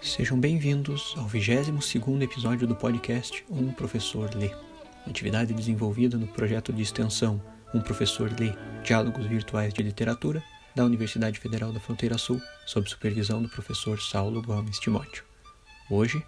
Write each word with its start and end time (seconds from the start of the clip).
Sejam 0.00 0.38
bem-vindos 0.38 1.14
ao 1.16 1.26
22º 1.26 2.22
episódio 2.22 2.66
do 2.66 2.76
podcast 2.76 3.44
Um 3.48 3.72
Professor 3.72 4.34
Lê, 4.34 4.50
atividade 5.06 5.54
desenvolvida 5.54 6.18
no 6.18 6.26
projeto 6.26 6.72
de 6.72 6.82
extensão 6.82 7.40
Um 7.72 7.80
Professor 7.80 8.30
Lê 8.38 8.52
Diálogos 8.84 9.26
Virtuais 9.26 9.72
de 9.72 9.82
Literatura 9.82 10.42
da 10.74 10.84
Universidade 10.84 11.38
Federal 11.38 11.72
da 11.72 11.80
Fronteira 11.80 12.18
Sul, 12.18 12.40
sob 12.66 12.88
supervisão 12.88 13.42
do 13.42 13.48
professor 13.48 14.00
Saulo 14.00 14.42
Gomes 14.42 14.78
Timóteo. 14.78 15.24
Hoje, 15.90 16.22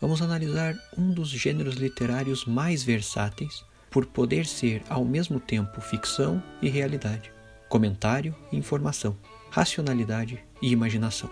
vamos 0.00 0.22
analisar 0.22 0.74
um 0.96 1.12
dos 1.12 1.28
gêneros 1.28 1.74
literários 1.74 2.44
mais 2.44 2.82
versáteis 2.82 3.64
por 3.90 4.06
poder 4.06 4.46
ser 4.46 4.82
ao 4.88 5.04
mesmo 5.04 5.40
tempo 5.40 5.80
ficção 5.80 6.42
e 6.62 6.68
realidade, 6.68 7.32
comentário 7.70 8.34
e 8.50 8.56
informação, 8.56 9.16
racionalidade 9.48 10.44
e 10.60 10.72
imaginação. 10.72 11.30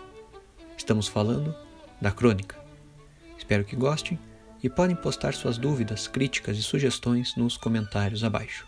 Estamos 0.77 1.09
falando 1.09 1.53
da 2.01 2.13
crônica. 2.13 2.57
Espero 3.37 3.65
que 3.65 3.75
gostem 3.75 4.17
e 4.63 4.71
podem 4.71 4.95
postar 4.95 5.35
suas 5.35 5.59
dúvidas, 5.59 6.07
críticas 6.07 6.57
e 6.57 6.63
sugestões 6.63 7.35
nos 7.37 7.57
comentários 7.57 8.23
abaixo. 8.23 8.65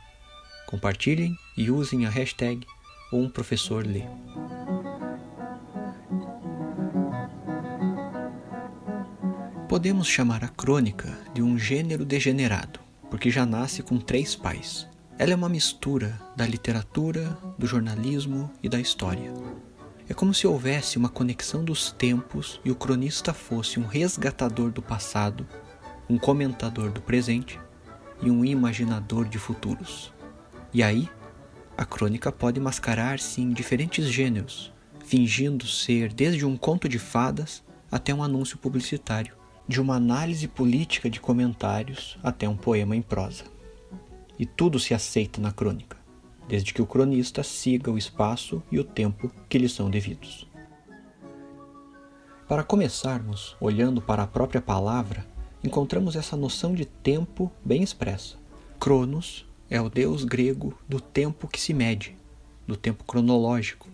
Compartilhem 0.67 1.37
e 1.57 1.71
usem 1.71 2.07
a 2.07 2.11
hashtag 2.11 2.67
um 3.13 3.31
professor 3.31 3.87
lê. 3.87 4.03
Podemos 9.69 10.09
chamar 10.09 10.43
a 10.43 10.49
crônica 10.49 11.17
de 11.33 11.41
um 11.41 11.57
gênero 11.57 12.05
degenerado, 12.05 12.81
porque 13.09 13.31
já 13.31 13.47
nasce 13.47 13.81
com 13.81 13.97
três 13.97 14.35
pais. 14.35 14.90
Ela 15.21 15.33
é 15.33 15.37
uma 15.37 15.51
mistura 15.51 16.19
da 16.35 16.47
literatura, 16.47 17.37
do 17.59 17.67
jornalismo 17.67 18.51
e 18.63 18.71
da 18.71 18.81
história. 18.81 19.31
É 20.09 20.15
como 20.15 20.33
se 20.33 20.47
houvesse 20.47 20.97
uma 20.97 21.11
conexão 21.11 21.63
dos 21.63 21.93
tempos 21.93 22.59
e 22.65 22.71
o 22.71 22.75
cronista 22.75 23.35
fosse 23.35 23.79
um 23.79 23.85
resgatador 23.85 24.71
do 24.71 24.81
passado, 24.81 25.47
um 26.09 26.17
comentador 26.17 26.91
do 26.91 27.03
presente 27.03 27.61
e 28.23 28.31
um 28.31 28.43
imaginador 28.43 29.29
de 29.29 29.39
futuros. 29.39 30.11
E 30.73 30.83
aí, 30.83 31.07
a 31.77 31.85
crônica 31.85 32.33
pode 32.33 32.59
mascarar-se 32.59 33.43
em 33.43 33.53
diferentes 33.53 34.07
gêneros, 34.07 34.73
fingindo 35.05 35.67
ser 35.67 36.15
desde 36.15 36.47
um 36.47 36.57
conto 36.57 36.89
de 36.89 36.99
fadas 36.99 37.63
até 37.93 38.15
um 38.15 38.23
anúncio 38.23 38.57
publicitário, 38.57 39.37
de 39.69 39.83
uma 39.83 39.97
análise 39.97 40.49
política 40.49 41.11
de 41.11 41.21
comentários 41.21 42.19
até 42.23 42.49
um 42.49 42.57
poema 42.57 42.97
em 42.97 43.03
prosa. 43.03 43.60
E 44.41 44.47
tudo 44.47 44.79
se 44.79 44.95
aceita 44.95 45.39
na 45.39 45.53
crônica, 45.53 45.99
desde 46.49 46.73
que 46.73 46.81
o 46.81 46.87
cronista 46.87 47.43
siga 47.43 47.91
o 47.91 47.99
espaço 47.99 48.63
e 48.73 48.81
o 48.81 48.85
tempo 48.85 49.31
que 49.51 49.59
lhe 49.59 49.69
são 49.69 49.91
devidos. 49.91 50.49
Para 52.49 52.65
começarmos, 52.65 53.55
olhando 53.61 54.01
para 54.01 54.23
a 54.23 54.27
própria 54.27 54.63
palavra, 54.63 55.27
encontramos 55.63 56.17
essa 56.17 56.39
noção 56.39 56.73
de 56.75 56.87
tempo 56.87 57.53
bem 57.63 57.83
expressa. 57.83 58.39
Cronos 58.79 59.47
é 59.69 59.79
o 59.79 59.91
deus 59.91 60.25
grego 60.25 60.73
do 60.89 61.03
tempo 61.03 61.47
que 61.47 61.61
se 61.61 61.75
mede, 61.75 62.17
do 62.67 62.79
tempo 62.79 63.05
cronológico. 63.05 63.89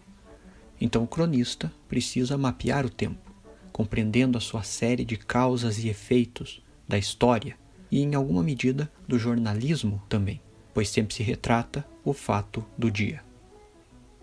Então 0.81 1.03
o 1.03 1.09
cronista 1.09 1.73
precisa 1.89 2.39
mapear 2.39 2.87
o 2.87 2.91
tempo, 2.91 3.33
compreendendo 3.73 4.39
a 4.39 4.41
sua 4.41 4.63
série 4.63 5.05
de 5.05 5.17
causas 5.17 5.79
e 5.79 5.89
efeitos 5.89 6.63
da 6.87 6.97
história 6.97 7.57
e, 7.91 8.03
em 8.03 8.15
alguma 8.15 8.43
medida, 8.43 8.91
do 9.07 9.19
jornalismo 9.19 10.03
também, 10.09 10.41
pois 10.75 10.89
sempre 10.89 11.15
se 11.15 11.23
retrata 11.23 11.87
o 12.05 12.13
fato 12.13 12.65
do 12.77 12.91
dia. 12.91 13.23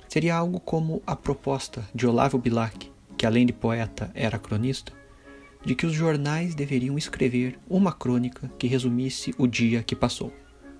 Seria 0.07 0.35
algo 0.35 0.59
como 0.59 1.01
a 1.07 1.15
proposta 1.15 1.87
de 1.93 2.05
Olavo 2.05 2.37
Bilac, 2.37 2.91
que 3.17 3.25
além 3.25 3.45
de 3.45 3.53
poeta 3.53 4.11
era 4.13 4.37
cronista, 4.37 4.93
de 5.65 5.75
que 5.75 5.85
os 5.85 5.93
jornais 5.93 6.53
deveriam 6.53 6.97
escrever 6.97 7.57
uma 7.69 7.91
crônica 7.91 8.51
que 8.59 8.67
resumisse 8.67 9.33
o 9.37 9.47
dia 9.47 9.81
que 9.81 9.95
passou. 9.95 10.31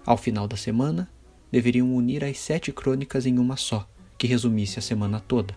Ao 0.06 0.18
final 0.18 0.48
da 0.48 0.58
semana, 0.58 1.10
deveriam 1.52 1.96
unir 1.96 2.24
as 2.24 2.38
sete 2.38 2.72
crônicas 2.72 3.26
em 3.26 3.40
uma 3.40 3.56
só, 3.56 3.88
que 4.18 4.28
resumisse 4.28 4.78
a 4.78 4.82
semana 4.82 5.20
toda. 5.20 5.56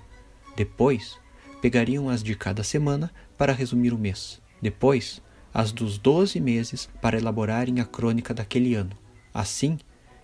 Depois, 0.56 1.19
pegariam 1.61 2.09
as 2.09 2.23
de 2.23 2.34
cada 2.34 2.62
semana 2.62 3.11
para 3.37 3.53
resumir 3.53 3.93
o 3.93 3.99
mês. 3.99 4.41
Depois, 4.62 5.21
as 5.56 5.72
dos 5.72 5.97
doze 5.97 6.39
meses 6.39 6.87
para 7.00 7.17
elaborarem 7.17 7.81
a 7.81 7.84
crônica 7.87 8.34
daquele 8.34 8.75
ano. 8.75 8.93
Assim, 9.33 9.78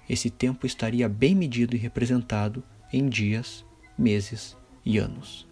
esse 0.07 0.29
tempo 0.29 0.67
estaria 0.67 1.09
bem 1.09 1.35
medido 1.35 1.75
e 1.75 1.79
representado 1.79 2.63
em 2.93 3.09
dias, 3.09 3.65
meses 3.97 4.55
e 4.85 4.99
anos. 4.99 5.49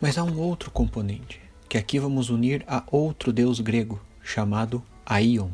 Mas 0.00 0.16
há 0.16 0.24
um 0.24 0.38
outro 0.38 0.70
componente, 0.70 1.38
que 1.68 1.76
aqui 1.76 1.98
vamos 1.98 2.30
unir 2.30 2.64
a 2.66 2.82
outro 2.90 3.30
deus 3.30 3.60
grego, 3.60 4.00
chamado 4.22 4.82
Aion 5.04 5.50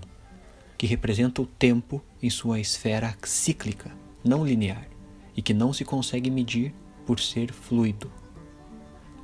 que 0.83 0.87
representa 0.89 1.41
o 1.41 1.47
tempo 1.47 2.03
em 2.21 2.29
sua 2.29 2.59
esfera 2.59 3.17
cíclica, 3.23 3.93
não 4.25 4.45
linear, 4.45 4.89
e 5.37 5.41
que 5.41 5.55
não 5.55 5.73
se 5.73 5.85
consegue 5.85 6.29
medir 6.29 6.75
por 7.07 7.21
ser 7.21 7.53
fluido. 7.53 8.11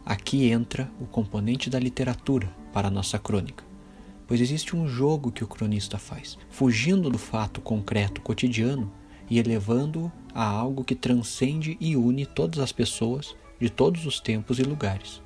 Aqui 0.06 0.48
entra 0.48 0.88
o 1.00 1.04
componente 1.04 1.68
da 1.68 1.80
literatura 1.80 2.48
para 2.72 2.86
a 2.86 2.90
nossa 2.92 3.18
crônica, 3.18 3.64
pois 4.28 4.42
existe 4.42 4.76
um 4.76 4.86
jogo 4.86 5.32
que 5.32 5.42
o 5.42 5.48
cronista 5.48 5.98
faz, 5.98 6.38
fugindo 6.50 7.08
do 7.08 7.18
fato 7.18 7.62
concreto 7.62 8.20
cotidiano 8.20 8.92
e 9.28 9.38
elevando-o 9.38 10.12
a 10.34 10.44
algo 10.44 10.84
que 10.84 10.94
transcende 10.94 11.78
e 11.80 11.96
une 11.96 12.26
todas 12.26 12.60
as 12.60 12.70
pessoas 12.70 13.34
de 13.58 13.70
todos 13.70 14.04
os 14.04 14.20
tempos 14.20 14.58
e 14.58 14.62
lugares. 14.62 15.22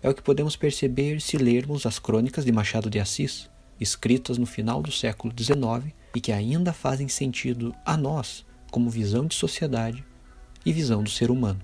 É 0.00 0.08
o 0.08 0.14
que 0.14 0.22
podemos 0.22 0.54
perceber 0.54 1.20
se 1.20 1.36
lermos 1.36 1.84
as 1.84 1.98
crônicas 1.98 2.44
de 2.44 2.52
Machado 2.52 2.88
de 2.88 3.00
Assis, 3.00 3.50
escritas 3.80 4.38
no 4.38 4.46
final 4.46 4.80
do 4.80 4.92
século 4.92 5.34
XIX 5.36 5.92
e 6.14 6.20
que 6.20 6.30
ainda 6.30 6.72
fazem 6.72 7.08
sentido 7.08 7.74
a 7.84 7.96
nós 7.96 8.46
como 8.70 8.88
visão 8.88 9.26
de 9.26 9.34
sociedade 9.34 10.04
e 10.64 10.72
visão 10.72 11.02
do 11.02 11.10
ser 11.10 11.30
humano, 11.30 11.60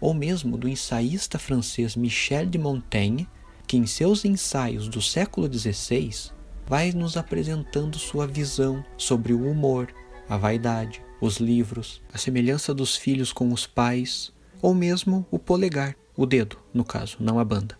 ou 0.00 0.12
mesmo 0.12 0.58
do 0.58 0.68
ensaísta 0.68 1.38
francês 1.38 1.96
Michel 1.96 2.46
de 2.46 2.58
Montaigne, 2.58 3.26
que 3.70 3.76
em 3.76 3.86
seus 3.86 4.24
ensaios 4.24 4.88
do 4.88 5.00
século 5.00 5.46
XVI 5.46 6.32
vai 6.66 6.90
nos 6.90 7.16
apresentando 7.16 8.00
sua 8.00 8.26
visão 8.26 8.84
sobre 8.96 9.32
o 9.32 9.48
humor, 9.48 9.94
a 10.28 10.36
vaidade, 10.36 11.00
os 11.20 11.36
livros, 11.36 12.02
a 12.12 12.18
semelhança 12.18 12.74
dos 12.74 12.96
filhos 12.96 13.32
com 13.32 13.52
os 13.52 13.68
pais, 13.68 14.32
ou 14.60 14.74
mesmo 14.74 15.24
o 15.30 15.38
polegar, 15.38 15.94
o 16.16 16.26
dedo, 16.26 16.58
no 16.74 16.82
caso, 16.84 17.18
não 17.20 17.38
a 17.38 17.44
banda. 17.44 17.78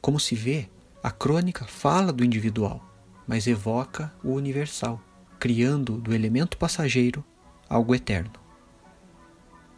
Como 0.00 0.18
se 0.18 0.34
vê, 0.34 0.66
a 1.02 1.10
crônica 1.10 1.66
fala 1.66 2.10
do 2.10 2.24
individual, 2.24 2.82
mas 3.26 3.46
evoca 3.46 4.10
o 4.24 4.32
universal, 4.32 4.98
criando 5.38 5.98
do 5.98 6.14
elemento 6.14 6.56
passageiro 6.56 7.22
algo 7.68 7.94
eterno. 7.94 8.32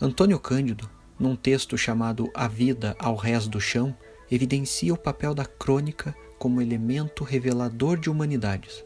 Antônio 0.00 0.38
Cândido, 0.38 0.88
num 1.18 1.34
texto 1.34 1.76
chamado 1.76 2.30
A 2.36 2.46
Vida 2.46 2.94
ao 3.00 3.16
Rés 3.16 3.48
do 3.48 3.60
Chão, 3.60 3.96
evidencia 4.30 4.94
o 4.94 4.98
papel 4.98 5.34
da 5.34 5.44
crônica 5.44 6.14
como 6.38 6.62
elemento 6.62 7.24
revelador 7.24 7.98
de 7.98 8.08
humanidades, 8.08 8.84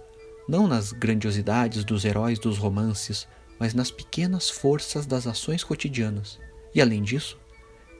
não 0.48 0.66
nas 0.66 0.92
grandiosidades 0.92 1.84
dos 1.84 2.04
heróis 2.04 2.38
dos 2.38 2.58
romances, 2.58 3.28
mas 3.58 3.74
nas 3.74 3.90
pequenas 3.90 4.50
forças 4.50 5.06
das 5.06 5.26
ações 5.26 5.62
cotidianas. 5.62 6.38
E 6.74 6.80
além 6.80 7.02
disso, 7.02 7.38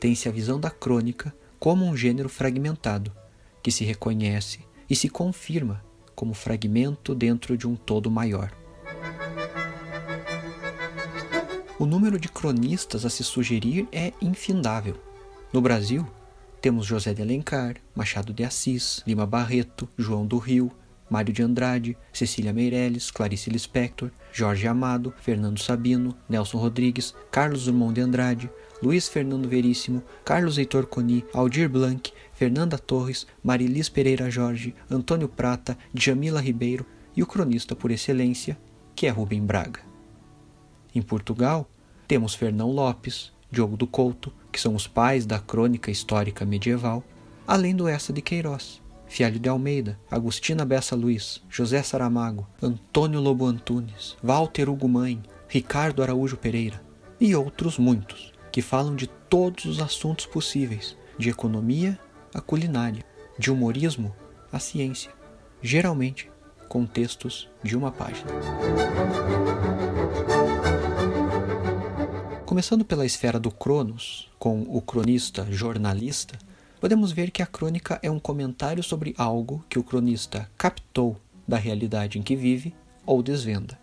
tem-se 0.00 0.28
a 0.28 0.32
visão 0.32 0.59
da 0.59 0.71
crônica 0.71 1.34
como 1.59 1.84
um 1.87 1.97
gênero 1.97 2.28
fragmentado, 2.28 3.12
que 3.62 3.71
se 3.71 3.84
reconhece 3.84 4.61
e 4.91 4.97
se 4.97 5.09
confirma 5.09 5.84
como 6.15 6.34
fragmento 6.34 7.15
dentro 7.15 7.56
de 7.56 7.66
um 7.66 7.76
todo 7.76 8.11
maior. 8.11 8.53
O 11.78 11.87
número 11.87 12.19
de 12.19 12.28
cronistas 12.28 13.05
a 13.05 13.11
se 13.11 13.25
sugerir 13.25 13.88
é 13.91 14.12
infindável. 14.21 14.97
No 15.52 15.61
Brasil, 15.61 16.06
temos 16.64 16.87
José 16.87 17.12
de 17.12 17.20
Alencar, 17.20 17.75
Machado 17.94 18.32
de 18.32 18.43
Assis, 18.43 19.02
Lima 19.06 19.26
Barreto, 19.26 19.87
João 19.99 20.26
do 20.26 20.38
Rio, 20.38 20.72
Mário 21.11 21.31
de 21.31 21.43
Andrade, 21.43 21.94
Cecília 22.11 22.55
Meirelles, 22.55 23.11
Clarice 23.11 23.50
Lispector, 23.50 24.11
Jorge 24.32 24.66
Amado, 24.66 25.12
Fernando 25.20 25.61
Sabino, 25.61 26.16
Nelson 26.26 26.56
Rodrigues, 26.56 27.14
Carlos 27.31 27.66
Drummond 27.66 27.96
de 27.96 28.00
Andrade, 28.00 28.50
Luiz 28.82 29.06
Fernando 29.06 29.46
Veríssimo, 29.46 30.02
Carlos 30.25 30.56
Heitor 30.56 30.87
Coni, 30.87 31.22
Aldir 31.34 31.69
Blanc, 31.69 32.11
Fernanda 32.32 32.78
Torres, 32.78 33.26
Marilis 33.43 33.90
Pereira 33.90 34.31
Jorge, 34.31 34.75
Antônio 34.90 35.28
Prata, 35.28 35.76
Djamila 35.93 36.40
Ribeiro 36.40 36.87
e 37.14 37.22
o 37.22 37.26
cronista 37.26 37.76
por 37.76 37.90
excelência, 37.90 38.56
que 38.96 39.06
é 39.06 39.11
Rubem 39.11 39.44
Braga. 39.44 39.81
Em 40.94 41.02
Portugal, 41.02 41.69
temos 42.08 42.34
Fernão 42.34 42.70
Lopes, 42.70 43.34
Diogo 43.50 43.76
do 43.76 43.87
Couto, 43.87 44.32
que 44.54 44.60
são 44.60 44.76
os 44.76 44.86
pais 44.86 45.26
da 45.26 45.40
crônica 45.40 45.90
histórica 45.90 46.44
medieval, 46.44 47.02
além 47.44 47.74
do 47.74 47.88
Essa 47.88 48.12
de 48.12 48.22
Queiroz, 48.22 48.80
Fialho 49.04 49.40
de 49.40 49.48
Almeida, 49.48 49.98
Agostina 50.08 50.64
Bessa 50.64 50.94
Luiz, 50.94 51.42
José 51.50 51.82
Saramago, 51.82 52.46
Antônio 52.62 53.20
Lobo 53.20 53.46
Antunes, 53.46 54.16
Walter 54.22 54.70
Hugo 54.70 54.88
Mãe, 54.88 55.20
Ricardo 55.48 56.04
Araújo 56.04 56.36
Pereira 56.36 56.80
e 57.20 57.34
outros 57.34 57.78
muitos 57.78 58.32
que 58.52 58.62
falam 58.62 58.94
de 58.94 59.08
todos 59.08 59.64
os 59.64 59.80
assuntos 59.80 60.24
possíveis, 60.24 60.96
de 61.18 61.30
economia 61.30 61.98
a 62.32 62.40
culinária, 62.40 63.04
de 63.36 63.50
humorismo 63.50 64.14
à 64.52 64.60
ciência, 64.60 65.10
geralmente 65.60 66.30
com 66.68 66.86
textos 66.86 67.50
de 67.60 67.76
uma 67.76 67.90
página. 67.90 68.30
Começando 72.54 72.84
pela 72.84 73.04
esfera 73.04 73.40
do 73.40 73.50
Cronos, 73.50 74.30
com 74.38 74.62
o 74.68 74.80
cronista 74.80 75.44
jornalista, 75.50 76.38
podemos 76.80 77.10
ver 77.10 77.32
que 77.32 77.42
a 77.42 77.46
crônica 77.46 77.98
é 78.00 78.08
um 78.08 78.20
comentário 78.20 78.80
sobre 78.80 79.12
algo 79.18 79.64
que 79.68 79.76
o 79.76 79.82
cronista 79.82 80.48
captou 80.56 81.16
da 81.48 81.56
realidade 81.56 82.16
em 82.16 82.22
que 82.22 82.36
vive 82.36 82.72
ou 83.04 83.24
desvenda. 83.24 83.76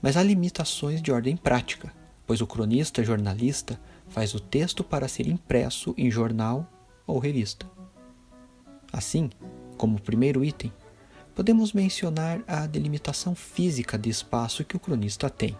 Mas 0.00 0.16
há 0.16 0.22
limitações 0.22 1.02
de 1.02 1.10
ordem 1.10 1.36
prática, 1.36 1.92
pois 2.24 2.40
o 2.40 2.46
cronista 2.46 3.02
jornalista 3.02 3.80
faz 4.10 4.32
o 4.32 4.38
texto 4.38 4.84
para 4.84 5.08
ser 5.08 5.26
impresso 5.26 5.92
em 5.98 6.08
jornal 6.08 6.70
ou 7.04 7.18
revista. 7.18 7.66
Assim, 8.92 9.28
como 9.76 10.00
primeiro 10.00 10.44
item, 10.44 10.72
podemos 11.34 11.72
mencionar 11.72 12.44
a 12.46 12.64
delimitação 12.64 13.34
física 13.34 13.98
de 13.98 14.08
espaço 14.08 14.64
que 14.64 14.76
o 14.76 14.80
cronista 14.80 15.28
tem. 15.28 15.58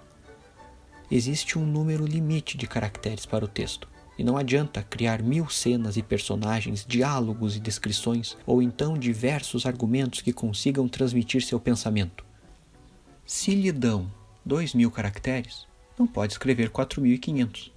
Existe 1.11 1.59
um 1.59 1.65
número 1.65 2.05
limite 2.05 2.57
de 2.57 2.67
caracteres 2.67 3.25
para 3.25 3.45
o 3.45 3.49
texto, 3.49 3.89
e 4.19 4.25
não 4.25 4.37
adianta 4.37 4.83
criar 4.83 5.23
mil 5.23 5.49
cenas 5.49 5.97
e 5.97 6.03
personagens, 6.03 6.85
diálogos 6.87 7.57
e 7.57 7.61
descrições, 7.61 8.37
ou 8.47 8.63
então 8.63 8.99
diversos 8.99 9.67
argumentos 9.67 10.21
que 10.21 10.33
consigam 10.33 10.89
transmitir 10.89 11.43
seu 11.43 11.61
pensamento. 11.61 12.25
Se 13.27 13.55
lhe 13.55 13.71
dão 13.71 14.11
dois 14.45 14.75
mil 14.75 14.91
caracteres, 14.91 15.67
não 15.99 16.07
pode 16.07 16.33
escrever 16.33 16.71
4.500. 16.71 17.71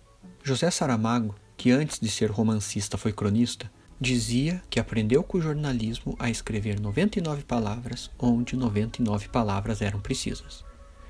José 0.44 0.72
Saramago, 0.72 1.36
que 1.58 1.72
antes 1.72 2.00
de 2.00 2.10
ser 2.10 2.32
romancista 2.32 2.98
foi 2.98 3.12
cronista, 3.12 3.70
dizia 4.00 4.62
que 4.70 4.80
aprendeu 4.80 5.22
com 5.24 5.38
o 5.38 5.42
jornalismo 5.42 6.16
a 6.18 6.30
escrever 6.30 6.80
99 6.80 7.44
palavras 7.44 8.10
onde 8.18 8.56
99 8.56 9.28
palavras 9.28 9.82
eram 9.82 10.00
precisas. 10.00 10.64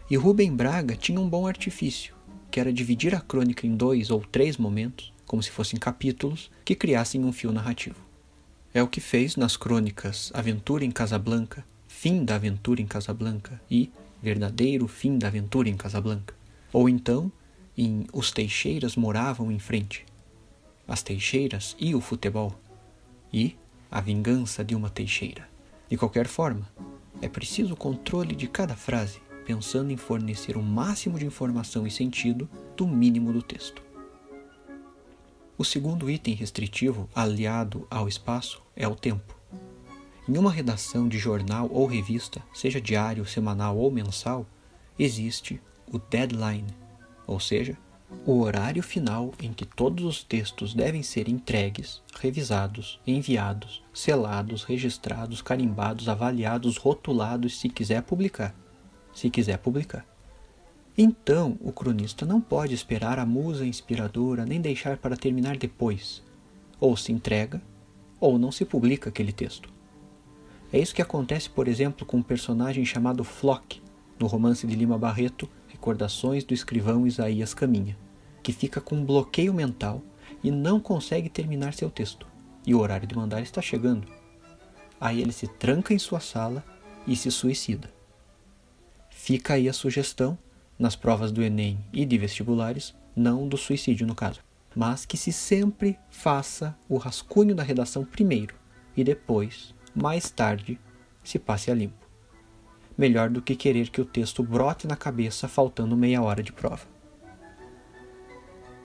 E 0.09 0.15
Rubem 0.15 0.55
Braga 0.55 0.95
tinha 0.95 1.19
um 1.19 1.29
bom 1.29 1.45
artifício, 1.45 2.15
que 2.49 2.59
era 2.59 2.73
dividir 2.73 3.13
a 3.13 3.21
crônica 3.21 3.67
em 3.67 3.75
dois 3.75 4.09
ou 4.09 4.21
três 4.21 4.57
momentos, 4.57 5.13
como 5.23 5.43
se 5.43 5.51
fossem 5.51 5.79
capítulos, 5.79 6.49
que 6.65 6.73
criassem 6.73 7.23
um 7.23 7.31
fio 7.31 7.51
narrativo. 7.51 7.97
É 8.73 8.81
o 8.81 8.87
que 8.87 8.99
fez 8.99 9.35
nas 9.35 9.55
crônicas 9.55 10.31
Aventura 10.33 10.83
em 10.83 10.89
Casablanca, 10.89 11.63
Fim 11.87 12.25
da 12.25 12.35
Aventura 12.35 12.81
em 12.81 12.87
Casablanca 12.87 13.61
e 13.69 13.91
Verdadeiro 14.21 14.87
Fim 14.87 15.19
da 15.19 15.27
Aventura 15.27 15.69
em 15.69 15.77
Casablanca. 15.77 16.33
Ou 16.73 16.89
então 16.89 17.31
em 17.77 18.07
Os 18.11 18.31
Teixeiras 18.31 18.95
Moravam 18.95 19.51
em 19.51 19.59
Frente, 19.59 20.05
As 20.87 21.03
Teixeiras 21.03 21.75
e 21.79 21.93
o 21.93 22.01
Futebol, 22.01 22.59
e 23.31 23.55
A 23.91 24.01
Vingança 24.01 24.63
de 24.63 24.75
uma 24.75 24.89
Teixeira. 24.89 25.47
De 25.87 25.97
qualquer 25.97 26.27
forma, 26.27 26.67
é 27.21 27.27
preciso 27.27 27.73
o 27.73 27.77
controle 27.77 28.35
de 28.35 28.47
cada 28.47 28.75
frase, 28.75 29.19
pensando 29.49 29.91
em 29.91 29.97
fornecer 29.97 30.55
o 30.55 30.61
máximo 30.61 31.17
de 31.17 31.25
informação 31.25 31.87
e 31.87 31.89
sentido 31.89 32.47
do 32.77 32.87
mínimo 32.87 33.33
do 33.33 33.41
texto. 33.41 33.81
O 35.57 35.65
segundo 35.65 36.07
item 36.07 36.35
restritivo, 36.35 37.09
aliado 37.15 37.87
ao 37.89 38.07
espaço, 38.07 38.61
é 38.75 38.87
o 38.87 38.93
tempo. 38.93 39.35
Em 40.27 40.37
uma 40.37 40.51
redação 40.51 41.09
de 41.09 41.17
jornal 41.17 41.67
ou 41.71 41.87
revista, 41.87 42.43
seja 42.53 42.79
diário, 42.79 43.25
semanal 43.25 43.75
ou 43.75 43.89
mensal, 43.89 44.45
existe 44.99 45.59
o 45.91 45.97
deadline, 45.97 46.67
ou 47.25 47.39
seja, 47.39 47.75
o 48.27 48.41
horário 48.41 48.83
final 48.83 49.33
em 49.41 49.51
que 49.51 49.65
todos 49.65 50.05
os 50.05 50.23
textos 50.23 50.75
devem 50.75 51.01
ser 51.01 51.27
entregues, 51.27 52.03
revisados, 52.19 52.99
enviados, 53.05 53.83
selados, 53.95 54.63
registrados, 54.63 55.41
carimbados, 55.41 56.07
avaliados, 56.07 56.77
rotulados, 56.77 57.59
se 57.59 57.67
quiser 57.67 58.03
publicar. 58.03 58.53
Se 59.19 59.29
quiser 59.29 59.57
publicar. 59.57 60.05
Então, 60.97 61.57
o 61.59 61.73
cronista 61.73 62.25
não 62.25 62.39
pode 62.39 62.73
esperar 62.73 63.19
a 63.19 63.25
musa 63.25 63.65
inspiradora 63.65 64.45
nem 64.45 64.61
deixar 64.61 64.95
para 64.95 65.17
terminar 65.17 65.57
depois. 65.57 66.23
Ou 66.79 66.95
se 66.95 67.11
entrega, 67.11 67.61
ou 68.17 68.39
não 68.39 68.49
se 68.49 68.63
publica 68.63 69.09
aquele 69.09 69.33
texto. 69.33 69.67
É 70.71 70.79
isso 70.79 70.95
que 70.95 71.01
acontece, 71.01 71.49
por 71.49 71.67
exemplo, 71.67 72.05
com 72.05 72.19
um 72.19 72.23
personagem 72.23 72.85
chamado 72.85 73.25
Flock, 73.25 73.81
no 74.17 74.25
romance 74.25 74.65
de 74.65 74.73
Lima 74.73 74.97
Barreto, 74.97 75.49
Recordações 75.67 76.45
do 76.45 76.53
Escrivão 76.53 77.05
Isaías 77.05 77.53
Caminha, 77.53 77.97
que 78.41 78.53
fica 78.53 78.79
com 78.79 78.95
um 78.95 79.03
bloqueio 79.03 79.53
mental 79.53 80.01
e 80.41 80.49
não 80.49 80.79
consegue 80.79 81.27
terminar 81.27 81.73
seu 81.73 81.89
texto. 81.89 82.25
E 82.65 82.73
o 82.73 82.79
horário 82.79 83.05
de 83.05 83.17
mandar 83.17 83.41
está 83.41 83.61
chegando. 83.61 84.07
Aí 84.97 85.21
ele 85.21 85.33
se 85.33 85.45
tranca 85.45 85.93
em 85.93 85.99
sua 85.99 86.21
sala 86.21 86.63
e 87.05 87.17
se 87.17 87.29
suicida. 87.29 87.98
Fica 89.29 89.53
aí 89.53 89.69
a 89.69 89.73
sugestão 89.73 90.35
nas 90.79 90.95
provas 90.95 91.31
do 91.31 91.43
Enem 91.43 91.77
e 91.93 92.03
de 92.03 92.17
vestibulares, 92.17 92.95
não 93.15 93.47
do 93.47 93.57
suicídio 93.57 94.07
no 94.07 94.15
caso, 94.15 94.41
mas 94.75 95.05
que 95.05 95.15
se 95.15 95.31
sempre 95.31 95.99
faça 96.09 96.75
o 96.89 96.97
rascunho 96.97 97.53
da 97.53 97.61
redação 97.61 98.03
primeiro 98.03 98.55
e 98.97 99.03
depois, 99.03 99.75
mais 99.93 100.31
tarde, 100.31 100.79
se 101.23 101.37
passe 101.37 101.69
a 101.69 101.75
limpo. 101.75 102.07
Melhor 102.97 103.29
do 103.29 103.39
que 103.39 103.55
querer 103.55 103.91
que 103.91 104.01
o 104.01 104.05
texto 104.05 104.41
brote 104.41 104.87
na 104.87 104.95
cabeça 104.95 105.47
faltando 105.47 105.95
meia 105.95 106.23
hora 106.23 106.41
de 106.41 106.51
prova. 106.51 106.87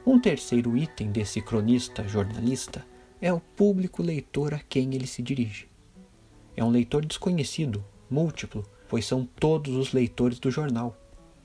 Um 0.07 0.21
terceiro 0.21 0.77
item 0.77 1.11
desse 1.11 1.41
cronista 1.41 2.07
jornalista 2.07 2.85
é 3.19 3.33
o 3.33 3.41
público 3.41 4.03
leitor 4.03 4.53
a 4.53 4.59
quem 4.59 4.95
ele 4.95 5.07
se 5.07 5.23
dirige. 5.23 5.71
É 6.55 6.63
um 6.63 6.69
leitor 6.69 7.03
desconhecido, 7.07 7.83
múltiplo, 8.11 8.63
pois 8.89 9.07
são 9.07 9.25
todos 9.25 9.75
os 9.75 9.93
leitores 9.93 10.39
do 10.39 10.51
jornal 10.51 10.97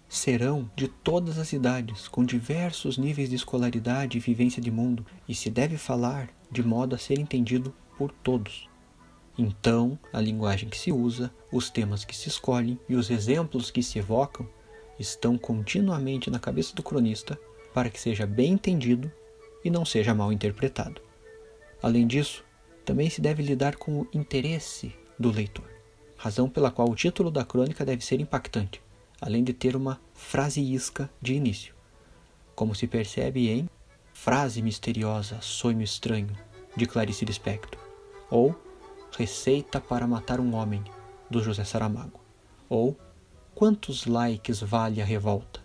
serão 0.09 0.69
de 0.75 0.87
todas 0.87 1.37
as 1.37 1.53
idades, 1.53 2.07
com 2.07 2.25
diversos 2.25 2.97
níveis 2.97 3.29
de 3.29 3.35
escolaridade 3.35 4.17
e 4.17 4.19
vivência 4.21 4.59
de 4.59 4.71
mundo, 4.71 5.05
e 5.27 5.35
se 5.35 5.51
deve 5.51 5.77
falar 5.77 6.29
de 6.51 6.63
modo 6.63 6.95
a 6.95 6.97
ser 6.97 7.19
entendido 7.19 7.73
por 7.95 8.11
todos. 8.11 8.67
Então, 9.37 9.97
a 10.11 10.19
linguagem 10.19 10.67
que 10.67 10.77
se 10.77 10.91
usa, 10.91 11.31
os 11.51 11.69
temas 11.69 12.03
que 12.03 12.17
se 12.17 12.27
escolhem 12.27 12.77
e 12.89 12.95
os 12.95 13.11
exemplos 13.11 13.69
que 13.69 13.83
se 13.83 13.99
evocam 13.99 14.49
estão 14.99 15.37
continuamente 15.37 16.29
na 16.29 16.39
cabeça 16.39 16.75
do 16.75 16.83
cronista 16.83 17.39
para 17.73 17.89
que 17.89 18.01
seja 18.01 18.25
bem 18.25 18.53
entendido 18.53 19.09
e 19.63 19.69
não 19.69 19.85
seja 19.85 20.15
mal 20.15 20.33
interpretado. 20.33 21.01
Além 21.81 22.07
disso, 22.07 22.43
também 22.83 23.09
se 23.09 23.21
deve 23.21 23.43
lidar 23.43 23.75
com 23.75 24.01
o 24.01 24.07
interesse 24.11 24.91
do 25.17 25.31
leitor, 25.31 25.69
razão 26.19 26.47
pela 26.47 26.69
qual 26.69 26.87
o 26.87 26.95
título 26.95 27.31
da 27.31 27.43
crônica 27.43 27.83
deve 27.83 28.05
ser 28.05 28.19
impactante 28.19 28.79
além 29.21 29.43
de 29.43 29.53
ter 29.53 29.75
uma 29.75 29.99
frase 30.13 30.61
isca 30.61 31.09
de 31.21 31.33
início, 31.33 31.73
como 32.55 32.73
se 32.73 32.87
percebe 32.87 33.49
em 33.49 33.69
Frase 34.13 34.61
Misteriosa, 34.61 35.39
Sonho 35.41 35.81
Estranho, 35.81 36.35
de 36.75 36.85
Clarice 36.85 37.25
Lispector, 37.25 37.79
ou 38.29 38.55
Receita 39.17 39.81
para 39.81 40.07
Matar 40.07 40.39
um 40.39 40.55
Homem, 40.55 40.83
do 41.29 41.41
José 41.41 41.63
Saramago, 41.63 42.19
ou 42.69 42.97
Quantos 43.55 44.05
likes 44.05 44.61
vale 44.61 45.01
a 45.01 45.05
revolta, 45.05 45.59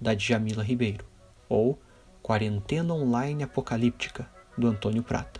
da 0.00 0.14
Djamila 0.14 0.64
Ribeiro, 0.64 1.04
ou 1.48 1.78
Quarentena 2.22 2.92
Online 2.92 3.44
Apocalíptica, 3.44 4.28
do 4.58 4.66
Antônio 4.66 5.02
Prata. 5.02 5.39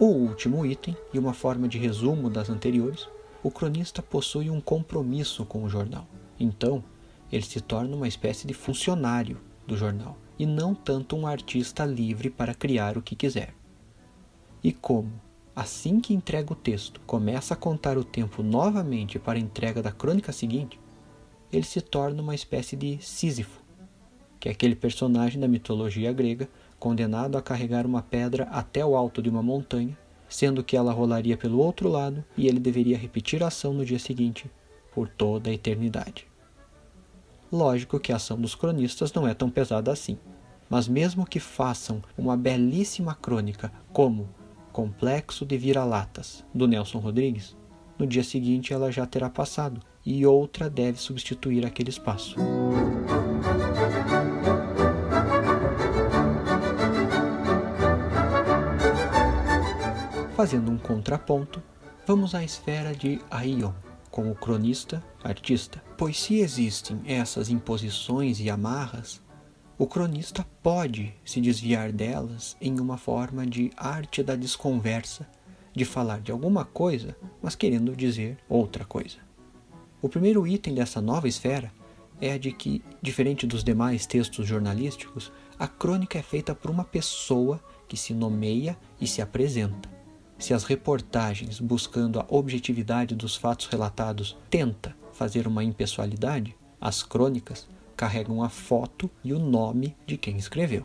O 0.00 0.06
último 0.06 0.64
item, 0.64 0.96
e 1.12 1.18
uma 1.18 1.32
forma 1.32 1.66
de 1.66 1.76
resumo 1.76 2.30
das 2.30 2.48
anteriores, 2.48 3.08
o 3.42 3.50
cronista 3.50 4.00
possui 4.00 4.48
um 4.48 4.60
compromisso 4.60 5.44
com 5.44 5.64
o 5.64 5.68
jornal. 5.68 6.06
Então, 6.38 6.84
ele 7.32 7.42
se 7.42 7.60
torna 7.60 7.96
uma 7.96 8.06
espécie 8.06 8.46
de 8.46 8.54
funcionário 8.54 9.40
do 9.66 9.76
jornal 9.76 10.16
e 10.38 10.46
não 10.46 10.72
tanto 10.72 11.16
um 11.16 11.26
artista 11.26 11.84
livre 11.84 12.30
para 12.30 12.54
criar 12.54 12.96
o 12.96 13.02
que 13.02 13.16
quiser. 13.16 13.52
E 14.62 14.72
como, 14.72 15.10
assim 15.54 15.98
que 15.98 16.14
entrega 16.14 16.52
o 16.52 16.56
texto, 16.56 17.00
começa 17.00 17.54
a 17.54 17.56
contar 17.56 17.98
o 17.98 18.04
tempo 18.04 18.40
novamente 18.40 19.18
para 19.18 19.36
a 19.36 19.42
entrega 19.42 19.82
da 19.82 19.90
crônica 19.90 20.30
seguinte, 20.30 20.78
ele 21.52 21.64
se 21.64 21.80
torna 21.80 22.22
uma 22.22 22.36
espécie 22.36 22.76
de 22.76 22.98
Sísifo, 23.00 23.60
que 24.38 24.48
é 24.48 24.52
aquele 24.52 24.76
personagem 24.76 25.40
da 25.40 25.48
mitologia 25.48 26.12
grega 26.12 26.48
condenado 26.78 27.36
a 27.36 27.42
carregar 27.42 27.86
uma 27.86 28.02
pedra 28.02 28.44
até 28.44 28.84
o 28.84 28.96
alto 28.96 29.20
de 29.20 29.28
uma 29.28 29.42
montanha 29.42 29.96
sendo 30.28 30.62
que 30.62 30.76
ela 30.76 30.92
rolaria 30.92 31.36
pelo 31.36 31.58
outro 31.58 31.88
lado 31.88 32.24
e 32.36 32.46
ele 32.46 32.60
deveria 32.60 32.98
repetir 32.98 33.42
a 33.42 33.48
ação 33.48 33.72
no 33.72 33.84
dia 33.84 33.98
seguinte, 33.98 34.50
por 34.92 35.08
toda 35.08 35.48
a 35.48 35.52
eternidade. 35.52 36.26
Lógico 37.50 37.98
que 37.98 38.12
a 38.12 38.16
ação 38.16 38.38
dos 38.38 38.54
cronistas 38.54 39.12
não 39.12 39.26
é 39.26 39.32
tão 39.32 39.48
pesada 39.48 39.90
assim, 39.90 40.18
mas 40.68 40.86
mesmo 40.86 41.24
que 41.24 41.40
façam 41.40 42.02
uma 42.16 42.36
belíssima 42.36 43.14
crônica 43.14 43.72
como 43.92 44.28
Complexo 44.70 45.46
de 45.46 45.56
Vira-Latas, 45.56 46.44
do 46.54 46.68
Nelson 46.68 46.98
Rodrigues, 46.98 47.56
no 47.98 48.06
dia 48.06 48.22
seguinte 48.22 48.72
ela 48.72 48.92
já 48.92 49.06
terá 49.06 49.30
passado 49.30 49.80
e 50.04 50.26
outra 50.26 50.68
deve 50.68 51.00
substituir 51.00 51.64
aquele 51.64 51.88
espaço. 51.88 52.36
Fazendo 60.38 60.70
um 60.70 60.78
contraponto, 60.78 61.60
vamos 62.06 62.32
à 62.32 62.44
esfera 62.44 62.94
de 62.94 63.20
Aion, 63.28 63.72
como 64.08 64.36
cronista, 64.36 65.04
artista. 65.24 65.82
Pois 65.96 66.16
se 66.16 66.38
existem 66.38 67.00
essas 67.06 67.50
imposições 67.50 68.38
e 68.38 68.48
amarras, 68.48 69.20
o 69.76 69.84
cronista 69.84 70.46
pode 70.62 71.12
se 71.24 71.40
desviar 71.40 71.90
delas 71.90 72.56
em 72.60 72.78
uma 72.78 72.96
forma 72.96 73.44
de 73.44 73.72
arte 73.76 74.22
da 74.22 74.36
desconversa, 74.36 75.28
de 75.74 75.84
falar 75.84 76.20
de 76.20 76.30
alguma 76.30 76.64
coisa, 76.64 77.16
mas 77.42 77.56
querendo 77.56 77.96
dizer 77.96 78.38
outra 78.48 78.84
coisa. 78.84 79.16
O 80.00 80.08
primeiro 80.08 80.46
item 80.46 80.72
dessa 80.72 81.00
nova 81.00 81.26
esfera 81.26 81.72
é 82.20 82.34
a 82.34 82.38
de 82.38 82.52
que, 82.52 82.80
diferente 83.02 83.44
dos 83.44 83.64
demais 83.64 84.06
textos 84.06 84.46
jornalísticos, 84.46 85.32
a 85.58 85.66
crônica 85.66 86.16
é 86.16 86.22
feita 86.22 86.54
por 86.54 86.70
uma 86.70 86.84
pessoa 86.84 87.60
que 87.88 87.96
se 87.96 88.14
nomeia 88.14 88.78
e 89.00 89.06
se 89.08 89.20
apresenta. 89.20 89.97
Se 90.38 90.54
as 90.54 90.62
reportagens, 90.62 91.58
buscando 91.58 92.20
a 92.20 92.26
objetividade 92.28 93.14
dos 93.14 93.34
fatos 93.34 93.66
relatados, 93.66 94.36
tenta 94.48 94.96
fazer 95.12 95.48
uma 95.48 95.64
impessoalidade, 95.64 96.56
as 96.80 97.02
crônicas 97.02 97.66
carregam 97.96 98.42
a 98.42 98.48
foto 98.48 99.10
e 99.24 99.32
o 99.32 99.38
nome 99.38 99.96
de 100.06 100.16
quem 100.16 100.36
escreveu. 100.36 100.84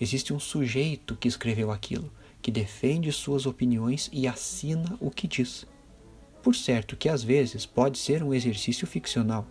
Existe 0.00 0.34
um 0.34 0.40
sujeito 0.40 1.14
que 1.14 1.28
escreveu 1.28 1.70
aquilo, 1.70 2.12
que 2.42 2.50
defende 2.50 3.10
suas 3.12 3.46
opiniões 3.46 4.10
e 4.12 4.26
assina 4.26 4.96
o 5.00 5.10
que 5.10 5.28
diz. 5.28 5.64
Por 6.42 6.54
certo 6.54 6.96
que 6.96 7.08
às 7.08 7.22
vezes 7.22 7.64
pode 7.64 7.98
ser 7.98 8.22
um 8.22 8.34
exercício 8.34 8.86
ficcional, 8.86 9.46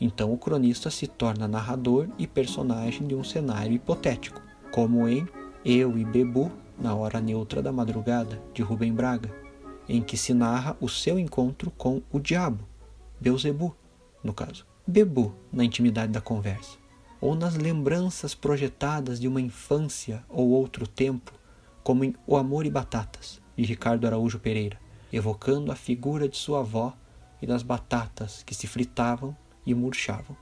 então 0.00 0.32
o 0.32 0.38
cronista 0.38 0.90
se 0.90 1.06
torna 1.06 1.46
narrador 1.46 2.08
e 2.18 2.26
personagem 2.26 3.06
de 3.06 3.14
um 3.14 3.22
cenário 3.22 3.74
hipotético, 3.74 4.42
como 4.72 5.06
em 5.06 5.28
Eu 5.64 5.96
e 5.98 6.04
Bebu, 6.04 6.50
na 6.78 6.94
Hora 6.94 7.20
Neutra 7.20 7.62
da 7.62 7.72
Madrugada, 7.72 8.42
de 8.52 8.62
Rubem 8.62 8.92
Braga, 8.92 9.30
em 9.88 10.02
que 10.02 10.16
se 10.16 10.34
narra 10.34 10.76
o 10.80 10.88
seu 10.88 11.18
encontro 11.18 11.70
com 11.70 12.02
o 12.10 12.18
diabo, 12.18 12.64
Beuzebu, 13.20 13.74
no 14.22 14.32
caso. 14.32 14.66
Bebu 14.86 15.34
na 15.52 15.64
intimidade 15.64 16.12
da 16.12 16.20
conversa, 16.20 16.76
ou 17.20 17.34
nas 17.34 17.54
lembranças 17.54 18.34
projetadas 18.34 19.18
de 19.18 19.28
uma 19.28 19.40
infância 19.40 20.22
ou 20.28 20.50
outro 20.50 20.86
tempo, 20.86 21.32
como 21.82 22.04
em 22.04 22.14
O 22.26 22.36
Amor 22.36 22.66
e 22.66 22.70
Batatas, 22.70 23.40
de 23.56 23.64
Ricardo 23.64 24.06
Araújo 24.06 24.38
Pereira, 24.38 24.78
evocando 25.12 25.70
a 25.70 25.76
figura 25.76 26.28
de 26.28 26.36
sua 26.36 26.60
avó 26.60 26.92
e 27.40 27.46
das 27.46 27.62
batatas 27.62 28.42
que 28.42 28.54
se 28.54 28.66
fritavam 28.66 29.36
e 29.64 29.74
murchavam. 29.74 30.36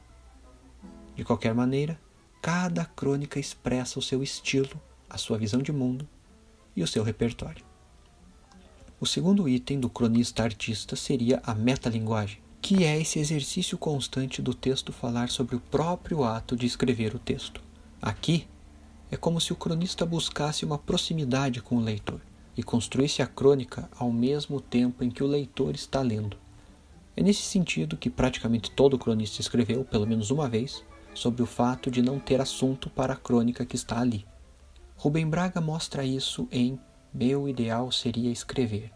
De 1.14 1.24
qualquer 1.24 1.54
maneira, 1.54 2.00
cada 2.40 2.84
crônica 2.84 3.38
expressa 3.38 3.98
o 3.98 4.02
seu 4.02 4.22
estilo, 4.22 4.80
a 5.10 5.18
sua 5.18 5.36
visão 5.36 5.60
de 5.60 5.72
mundo 5.72 6.08
e 6.76 6.82
o 6.82 6.86
seu 6.86 7.02
repertório. 7.02 7.64
O 9.00 9.06
segundo 9.06 9.48
item 9.48 9.80
do 9.80 9.90
cronista 9.90 10.44
artista 10.44 10.94
seria 10.94 11.42
a 11.44 11.54
metalinguagem, 11.54 12.38
que 12.60 12.84
é 12.84 13.00
esse 13.00 13.18
exercício 13.18 13.76
constante 13.76 14.40
do 14.40 14.54
texto 14.54 14.92
falar 14.92 15.28
sobre 15.28 15.56
o 15.56 15.60
próprio 15.60 16.22
ato 16.22 16.54
de 16.54 16.66
escrever 16.66 17.14
o 17.14 17.18
texto. 17.18 17.60
Aqui, 18.00 18.46
é 19.10 19.16
como 19.16 19.40
se 19.40 19.52
o 19.52 19.56
cronista 19.56 20.06
buscasse 20.06 20.64
uma 20.64 20.78
proximidade 20.78 21.60
com 21.60 21.76
o 21.76 21.80
leitor 21.82 22.20
e 22.56 22.62
construísse 22.62 23.20
a 23.20 23.26
crônica 23.26 23.90
ao 23.98 24.12
mesmo 24.12 24.60
tempo 24.60 25.02
em 25.02 25.10
que 25.10 25.22
o 25.22 25.26
leitor 25.26 25.74
está 25.74 26.00
lendo. 26.00 26.36
É 27.16 27.22
nesse 27.22 27.42
sentido 27.42 27.96
que 27.96 28.08
praticamente 28.08 28.70
todo 28.70 28.98
cronista 28.98 29.40
escreveu, 29.40 29.84
pelo 29.84 30.06
menos 30.06 30.30
uma 30.30 30.48
vez, 30.48 30.82
sobre 31.14 31.42
o 31.42 31.46
fato 31.46 31.90
de 31.90 32.00
não 32.00 32.18
ter 32.18 32.40
assunto 32.40 32.88
para 32.88 33.12
a 33.12 33.16
crônica 33.16 33.66
que 33.66 33.76
está 33.76 34.00
ali. 34.00 34.24
Rubem 35.02 35.28
Braga 35.28 35.60
mostra 35.60 36.04
isso 36.04 36.46
em 36.52 36.78
Meu 37.12 37.48
Ideal 37.48 37.90
Seria 37.90 38.30
Escrever, 38.30 38.92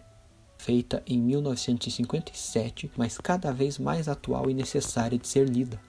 feita 0.57 1.03
em 1.05 1.21
1957, 1.21 2.93
mas 2.97 3.19
cada 3.19 3.53
vez 3.53 3.77
mais 3.77 4.07
atual 4.07 4.49
e 4.49 4.55
necessária 4.55 5.19
de 5.19 5.27
ser 5.27 5.49
lida. 5.49 5.81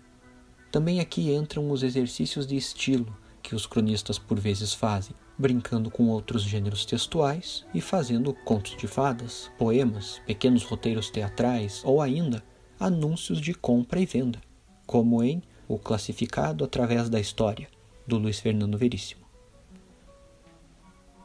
Também 0.71 0.99
aqui 0.99 1.31
entram 1.31 1.69
os 1.69 1.83
exercícios 1.83 2.47
de 2.47 2.55
estilo 2.55 3.15
que 3.43 3.53
os 3.53 3.67
cronistas 3.67 4.17
por 4.17 4.39
vezes 4.39 4.73
fazem, 4.73 5.15
brincando 5.37 5.91
com 5.91 6.09
outros 6.09 6.41
gêneros 6.41 6.83
textuais 6.83 7.63
e 7.71 7.79
fazendo 7.79 8.33
contos 8.33 8.75
de 8.75 8.87
fadas, 8.87 9.51
poemas, 9.55 10.19
pequenos 10.25 10.63
roteiros 10.63 11.11
teatrais 11.11 11.83
ou 11.85 12.01
ainda 12.01 12.43
anúncios 12.79 13.39
de 13.39 13.53
compra 13.53 13.99
e 13.99 14.05
venda, 14.07 14.41
como 14.83 15.21
em 15.23 15.43
O 15.67 15.77
Classificado 15.77 16.65
através 16.65 17.07
da 17.07 17.19
História, 17.19 17.67
do 18.07 18.17
Luiz 18.17 18.39
Fernando 18.39 18.79
Veríssimo. 18.79 19.26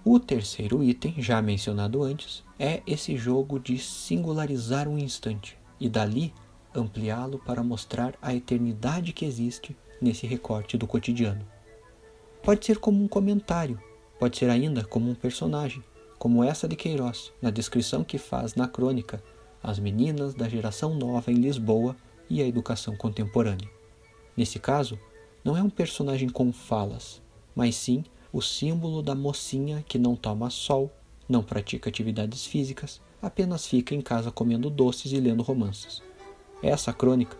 O 0.04 0.18
terceiro 0.18 0.82
item, 0.82 1.14
já 1.18 1.40
mencionado 1.40 2.02
antes, 2.02 2.42
é 2.58 2.82
esse 2.84 3.16
jogo 3.16 3.60
de 3.60 3.78
singularizar 3.78 4.88
um 4.88 4.98
instante 4.98 5.56
e 5.78 5.88
dali 5.88 6.34
ampliá-lo 6.74 7.38
para 7.38 7.62
mostrar 7.62 8.14
a 8.20 8.34
eternidade 8.34 9.12
que 9.12 9.24
existe 9.24 9.76
nesse 10.00 10.26
recorte 10.26 10.76
do 10.76 10.88
cotidiano. 10.88 11.46
Pode 12.42 12.66
ser 12.66 12.78
como 12.78 13.04
um 13.04 13.06
comentário, 13.06 13.80
pode 14.18 14.36
ser 14.36 14.50
ainda 14.50 14.84
como 14.84 15.08
um 15.08 15.14
personagem, 15.14 15.84
como 16.18 16.42
essa 16.42 16.66
de 16.66 16.74
Queiroz, 16.74 17.32
na 17.40 17.50
descrição 17.50 18.02
que 18.02 18.18
faz 18.18 18.56
na 18.56 18.66
crônica 18.66 19.22
As 19.62 19.78
Meninas 19.78 20.34
da 20.34 20.48
Geração 20.48 20.96
Nova 20.96 21.30
em 21.30 21.36
Lisboa 21.36 21.94
e 22.28 22.42
a 22.42 22.46
Educação 22.46 22.96
Contemporânea. 22.96 23.70
Nesse 24.36 24.58
caso, 24.58 24.98
não 25.44 25.56
é 25.56 25.62
um 25.62 25.70
personagem 25.70 26.28
com 26.28 26.52
falas, 26.52 27.22
mas 27.54 27.76
sim 27.76 28.02
o 28.32 28.40
símbolo 28.40 29.02
da 29.02 29.14
mocinha 29.14 29.84
que 29.86 29.98
não 29.98 30.16
toma 30.16 30.48
sol, 30.48 30.90
não 31.28 31.42
pratica 31.42 31.90
atividades 31.90 32.46
físicas, 32.46 33.00
apenas 33.20 33.66
fica 33.66 33.94
em 33.94 34.00
casa 34.00 34.30
comendo 34.30 34.70
doces 34.70 35.12
e 35.12 35.20
lendo 35.20 35.42
romances. 35.42 36.02
Essa 36.62 36.92
crônica, 36.92 37.36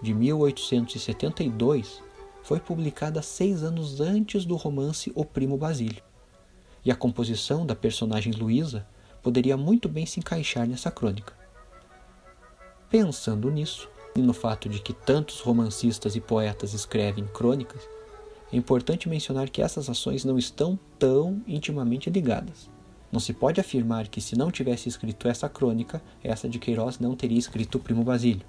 de 0.00 0.14
1872, 0.14 2.02
foi 2.42 2.60
publicada 2.60 3.20
seis 3.22 3.62
anos 3.62 4.00
antes 4.00 4.44
do 4.44 4.54
romance 4.54 5.10
O 5.14 5.24
Primo 5.24 5.56
Basílio. 5.56 6.02
E 6.84 6.92
a 6.92 6.94
composição 6.94 7.66
da 7.66 7.74
personagem 7.74 8.32
Luísa 8.32 8.86
poderia 9.20 9.56
muito 9.56 9.88
bem 9.88 10.06
se 10.06 10.20
encaixar 10.20 10.68
nessa 10.68 10.90
crônica. 10.90 11.34
Pensando 12.88 13.50
nisso, 13.50 13.88
e 14.14 14.22
no 14.22 14.32
fato 14.32 14.68
de 14.68 14.78
que 14.78 14.92
tantos 14.92 15.40
romancistas 15.40 16.14
e 16.14 16.20
poetas 16.20 16.72
escrevem 16.72 17.26
crônicas, 17.26 17.82
é 18.56 18.58
importante 18.58 19.06
mencionar 19.06 19.50
que 19.50 19.60
essas 19.60 19.90
ações 19.90 20.24
não 20.24 20.38
estão 20.38 20.78
tão 20.98 21.42
intimamente 21.46 22.08
ligadas. 22.08 22.70
Não 23.12 23.20
se 23.20 23.34
pode 23.34 23.60
afirmar 23.60 24.08
que, 24.08 24.18
se 24.18 24.34
não 24.34 24.50
tivesse 24.50 24.88
escrito 24.88 25.28
essa 25.28 25.46
crônica, 25.46 26.02
essa 26.24 26.48
de 26.48 26.58
Queiroz 26.58 26.98
não 26.98 27.14
teria 27.14 27.38
escrito 27.38 27.74
o 27.76 27.78
Primo 27.78 28.02
Basílio. 28.02 28.46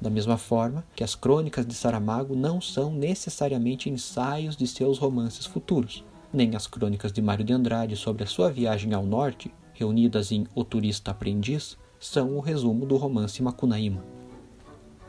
Da 0.00 0.08
mesma 0.08 0.38
forma 0.38 0.84
que 0.94 1.02
as 1.02 1.16
crônicas 1.16 1.66
de 1.66 1.74
Saramago 1.74 2.36
não 2.36 2.60
são 2.60 2.92
necessariamente 2.92 3.90
ensaios 3.90 4.56
de 4.56 4.68
seus 4.68 4.98
romances 4.98 5.46
futuros, 5.46 6.04
nem 6.32 6.54
as 6.54 6.68
crônicas 6.68 7.12
de 7.12 7.20
Mário 7.20 7.44
de 7.44 7.52
Andrade 7.52 7.96
sobre 7.96 8.22
a 8.22 8.28
sua 8.28 8.52
viagem 8.52 8.94
ao 8.94 9.04
norte, 9.04 9.52
reunidas 9.74 10.30
em 10.30 10.46
O 10.54 10.62
Turista 10.62 11.10
Aprendiz, 11.10 11.76
são 11.98 12.36
o 12.36 12.40
resumo 12.40 12.86
do 12.86 12.96
romance 12.96 13.42
Macunaíma. 13.42 14.19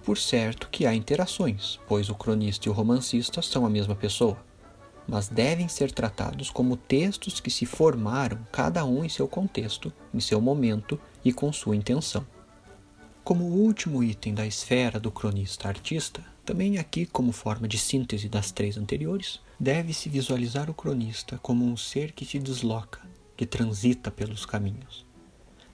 Por 0.03 0.17
certo 0.17 0.67
que 0.69 0.85
há 0.85 0.95
interações, 0.95 1.79
pois 1.87 2.09
o 2.09 2.15
cronista 2.15 2.67
e 2.67 2.71
o 2.71 2.73
romancista 2.73 3.41
são 3.41 3.65
a 3.65 3.69
mesma 3.69 3.95
pessoa, 3.95 4.37
mas 5.07 5.27
devem 5.27 5.67
ser 5.67 5.91
tratados 5.91 6.49
como 6.49 6.75
textos 6.75 7.39
que 7.39 7.51
se 7.51 7.65
formaram, 7.65 8.39
cada 8.51 8.83
um 8.85 9.03
em 9.03 9.09
seu 9.09 9.27
contexto, 9.27 9.93
em 10.13 10.19
seu 10.19 10.41
momento 10.41 10.99
e 11.23 11.31
com 11.31 11.51
sua 11.53 11.75
intenção. 11.75 12.25
Como 13.23 13.45
último 13.45 14.03
item 14.03 14.33
da 14.33 14.47
esfera 14.47 14.99
do 14.99 15.11
cronista-artista, 15.11 16.25
também 16.43 16.79
aqui 16.79 17.05
como 17.05 17.31
forma 17.31 17.67
de 17.67 17.77
síntese 17.77 18.27
das 18.27 18.51
três 18.51 18.77
anteriores, 18.77 19.39
deve-se 19.59 20.09
visualizar 20.09 20.69
o 20.69 20.73
cronista 20.73 21.37
como 21.37 21.63
um 21.63 21.77
ser 21.77 22.13
que 22.13 22.25
se 22.25 22.39
desloca, 22.39 22.99
que 23.37 23.45
transita 23.45 24.09
pelos 24.09 24.45
caminhos. 24.45 25.05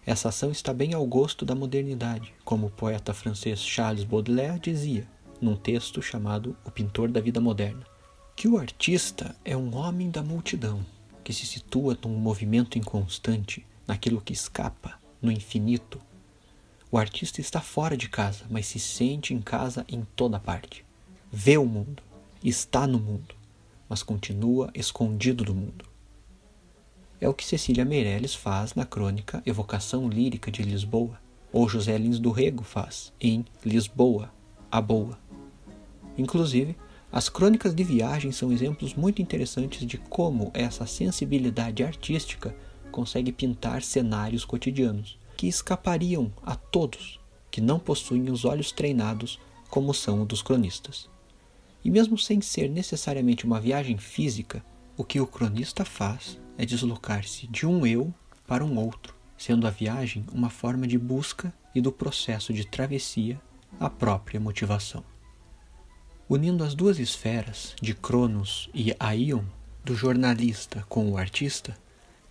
Essa 0.08 0.30
ação 0.30 0.52
está 0.52 0.74
bem 0.74 0.94
ao 0.94 1.06
gosto 1.06 1.44
da 1.44 1.54
modernidade, 1.54 2.34
como 2.46 2.68
o 2.68 2.72
poeta 2.72 3.14
francês 3.14 3.60
Charles 3.60 4.06
Baudelaire 4.06 4.58
dizia, 4.58 5.06
num 5.42 5.54
texto 5.54 6.02
chamado 6.02 6.56
O 6.64 6.72
Pintor 6.72 7.12
da 7.12 7.20
Vida 7.20 7.42
Moderna, 7.42 7.86
que 8.34 8.48
o 8.48 8.58
artista 8.58 9.36
é 9.44 9.58
um 9.58 9.76
homem 9.76 10.10
da 10.10 10.24
multidão, 10.24 10.80
que 11.26 11.34
se 11.34 11.46
situa 11.46 11.98
num 12.02 12.18
movimento 12.18 12.78
inconstante, 12.78 13.66
naquilo 13.86 14.22
que 14.22 14.32
escapa, 14.32 14.98
no 15.22 15.30
infinito. 15.30 16.00
O 16.90 16.98
artista 16.98 17.42
está 17.42 17.60
fora 17.60 17.98
de 17.98 18.08
casa, 18.08 18.46
mas 18.50 18.66
se 18.66 18.80
sente 18.80 19.34
em 19.34 19.42
casa 19.42 19.86
em 19.90 20.08
toda 20.16 20.40
parte. 20.40 20.86
Vê 21.30 21.58
o 21.58 21.66
mundo, 21.66 22.02
está 22.42 22.88
no 22.88 22.98
mundo, 22.98 23.36
mas 23.90 24.04
continua 24.04 24.72
escondido 24.74 25.44
do 25.44 25.54
mundo. 25.54 25.84
É 27.20 27.28
o 27.28 27.34
que 27.34 27.44
Cecília 27.44 27.84
Meirelles 27.84 28.36
faz 28.36 28.76
na 28.76 28.86
crônica 28.86 29.42
Evocação 29.44 30.08
Lírica 30.08 30.52
de 30.52 30.62
Lisboa, 30.62 31.20
ou 31.52 31.68
José 31.68 31.98
Lins 31.98 32.20
do 32.20 32.30
Rego 32.30 32.64
faz 32.64 33.12
em 33.20 33.44
Lisboa, 33.66 34.32
a 34.72 34.80
Boa. 34.80 35.18
Inclusive, 36.16 36.76
as 37.12 37.28
crônicas 37.28 37.74
de 37.74 37.84
viagem 37.84 38.32
são 38.32 38.52
exemplos 38.52 38.94
muito 38.94 39.20
interessantes 39.22 39.84
de 39.84 39.98
como 39.98 40.52
essa 40.54 40.86
sensibilidade 40.86 41.84
artística 41.84 42.56
consegue 42.92 43.32
pintar 43.32 43.82
cenários 43.82 44.46
cotidianos 44.46 45.18
que 45.36 45.48
escapariam 45.48 46.32
a 46.44 46.56
todos 46.56 47.20
que 47.50 47.62
não 47.62 47.80
possuem 47.80 48.30
os 48.30 48.46
olhos 48.46 48.72
treinados 48.72 49.40
como 49.70 49.94
são 49.94 50.22
os 50.22 50.28
dos 50.28 50.42
cronistas. 50.44 51.10
E 51.84 51.90
mesmo 51.90 52.18
sem 52.18 52.42
ser 52.42 52.70
necessariamente 52.70 53.46
uma 53.46 53.60
viagem 53.60 53.98
física, 53.98 54.64
o 54.96 55.04
que 55.04 55.20
o 55.20 55.26
cronista 55.26 55.84
faz 55.84 56.40
é 56.58 56.66
deslocar-se 56.66 57.48
de 57.48 57.66
um 57.66 57.86
eu 57.86 58.14
para 58.48 58.66
um 58.66 58.78
outro, 58.78 59.16
sendo 59.38 59.68
a 59.68 59.70
viagem 59.70 60.26
uma 60.34 60.50
forma 60.50 60.88
de 60.88 60.98
busca 60.98 61.54
e 61.76 61.80
do 61.80 61.92
processo 61.92 62.52
de 62.52 62.66
travessia 62.66 63.40
a 63.80 63.90
própria 63.90 64.40
motivação. 64.40 65.04
Unindo 66.28 66.64
as 66.64 66.74
duas 66.74 67.00
esferas, 67.00 67.76
de 67.82 67.94
Cronos 67.94 68.70
e 68.74 68.94
Aion, 69.00 69.44
do 69.86 69.96
jornalista 69.96 70.86
com 70.90 71.10
o 71.10 71.18
artista, 71.18 71.78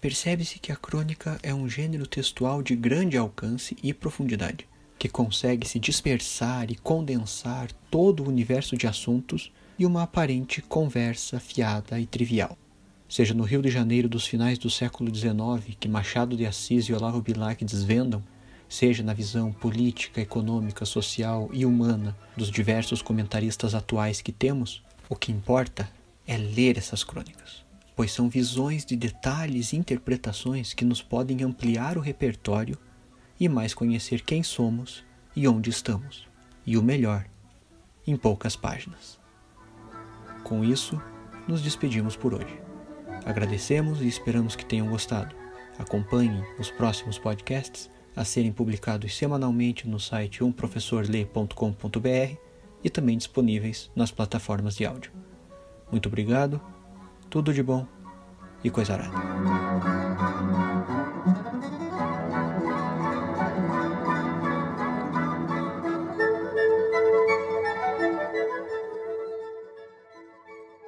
percebe-se 0.00 0.58
que 0.58 0.70
a 0.70 0.76
crônica 0.76 1.38
é 1.42 1.54
um 1.54 1.68
gênero 1.68 2.06
textual 2.06 2.62
de 2.62 2.76
grande 2.76 3.16
alcance 3.16 3.76
e 3.82 3.94
profundidade, 3.94 4.68
que 4.98 5.08
consegue 5.08 5.66
se 5.66 5.78
dispersar 5.78 6.70
e 6.70 6.74
condensar 6.74 7.70
todo 7.90 8.22
o 8.22 8.28
universo 8.28 8.76
de 8.76 8.86
assuntos 8.86 9.52
e 9.78 9.86
uma 9.86 10.02
aparente 10.02 10.60
conversa 10.60 11.40
fiada 11.40 11.98
e 11.98 12.06
trivial. 12.06 12.58
Seja 13.08 13.32
no 13.32 13.44
Rio 13.44 13.62
de 13.62 13.70
Janeiro 13.70 14.08
dos 14.08 14.26
finais 14.26 14.58
do 14.58 14.68
século 14.68 15.14
XIX, 15.14 15.76
que 15.78 15.88
Machado 15.88 16.36
de 16.36 16.44
Assis 16.44 16.86
e 16.86 16.92
Olavo 16.92 17.22
Bilac 17.22 17.64
desvendam, 17.64 18.22
seja 18.68 19.02
na 19.04 19.14
visão 19.14 19.52
política, 19.52 20.20
econômica, 20.20 20.84
social 20.84 21.48
e 21.52 21.64
humana 21.64 22.16
dos 22.36 22.50
diversos 22.50 23.00
comentaristas 23.00 23.76
atuais 23.76 24.20
que 24.20 24.32
temos, 24.32 24.82
o 25.08 25.14
que 25.14 25.30
importa 25.30 25.88
é 26.26 26.36
ler 26.36 26.76
essas 26.76 27.04
crônicas, 27.04 27.64
pois 27.94 28.10
são 28.10 28.28
visões 28.28 28.84
de 28.84 28.96
detalhes 28.96 29.72
e 29.72 29.76
interpretações 29.76 30.74
que 30.74 30.84
nos 30.84 31.00
podem 31.00 31.44
ampliar 31.44 31.96
o 31.96 32.00
repertório 32.00 32.76
e 33.38 33.48
mais 33.48 33.72
conhecer 33.72 34.22
quem 34.22 34.42
somos 34.42 35.04
e 35.36 35.46
onde 35.46 35.70
estamos. 35.70 36.26
E 36.66 36.76
o 36.76 36.82
melhor, 36.82 37.24
em 38.04 38.16
poucas 38.16 38.56
páginas. 38.56 39.16
Com 40.42 40.64
isso, 40.64 41.00
nos 41.46 41.62
despedimos 41.62 42.16
por 42.16 42.34
hoje. 42.34 42.66
Agradecemos 43.26 44.00
e 44.00 44.06
esperamos 44.06 44.54
que 44.54 44.64
tenham 44.64 44.86
gostado. 44.86 45.34
Acompanhem 45.76 46.44
os 46.60 46.70
próximos 46.70 47.18
podcasts 47.18 47.90
a 48.14 48.24
serem 48.24 48.52
publicados 48.52 49.14
semanalmente 49.16 49.88
no 49.88 49.98
site 49.98 50.44
umprofessorlê.com.br 50.44 52.36
e 52.84 52.88
também 52.88 53.18
disponíveis 53.18 53.90
nas 53.96 54.12
plataformas 54.12 54.76
de 54.76 54.86
áudio. 54.86 55.10
Muito 55.90 56.08
obrigado, 56.08 56.60
tudo 57.28 57.52
de 57.52 57.64
bom 57.64 57.84
e 58.62 58.70
coisa 58.70 58.94
arada. 58.94 60.85